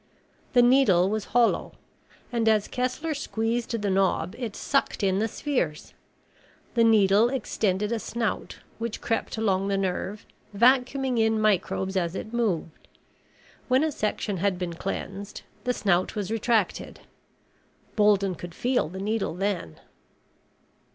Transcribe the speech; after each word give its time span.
The 0.53 0.63
needle 0.63 1.11
was 1.11 1.25
hollow 1.25 1.73
and 2.31 2.49
as 2.49 2.67
Kessler 2.67 3.13
squeezed 3.13 3.79
the 3.79 3.89
knob 3.91 4.33
it 4.35 4.55
sucked 4.55 5.03
in 5.03 5.19
the 5.19 5.27
spheres. 5.27 5.93
The 6.73 6.83
needle 6.83 7.29
extended 7.29 7.91
a 7.91 7.99
snout 7.99 8.57
which 8.79 8.99
crept 8.99 9.37
along 9.37 9.67
the 9.67 9.77
nerve, 9.77 10.25
vacuuming 10.55 11.19
in 11.19 11.39
microbes 11.39 11.95
as 11.95 12.15
it 12.15 12.33
moved. 12.33 12.87
When 13.67 13.83
a 13.83 13.91
section 13.91 14.37
had 14.37 14.57
been 14.57 14.73
cleansed, 14.73 15.43
the 15.65 15.71
snout 15.73 16.15
was 16.15 16.31
retracted. 16.31 17.01
Bolden 17.95 18.33
could 18.33 18.55
feel 18.55 18.89
the 18.89 18.97
needle 18.99 19.35
then. 19.35 19.79